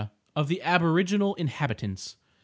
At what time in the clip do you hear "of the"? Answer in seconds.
0.35-0.63